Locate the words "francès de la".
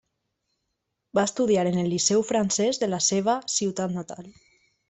2.31-3.03